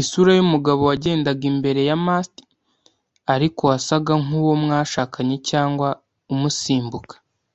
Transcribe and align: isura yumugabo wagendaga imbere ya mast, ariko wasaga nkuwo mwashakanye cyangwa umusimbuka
isura 0.00 0.30
yumugabo 0.38 0.80
wagendaga 0.90 1.44
imbere 1.52 1.80
ya 1.88 1.96
mast, 2.06 2.34
ariko 3.34 3.60
wasaga 3.70 4.12
nkuwo 4.24 4.52
mwashakanye 4.62 5.36
cyangwa 5.48 5.88
umusimbuka 6.32 7.14